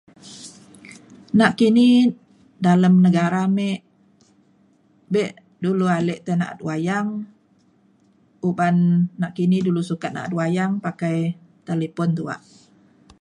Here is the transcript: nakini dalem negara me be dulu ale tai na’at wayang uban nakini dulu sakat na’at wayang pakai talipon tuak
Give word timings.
nakini 1.39 1.87
dalem 2.65 2.95
negara 3.05 3.43
me 3.57 3.69
be 5.11 5.23
dulu 5.63 5.85
ale 5.97 6.15
tai 6.25 6.37
na’at 6.39 6.59
wayang 6.67 7.07
uban 8.49 8.75
nakini 9.23 9.57
dulu 9.67 9.81
sakat 9.89 10.11
na’at 10.13 10.31
wayang 10.39 10.71
pakai 10.85 11.17
talipon 11.67 12.09
tuak 12.17 12.39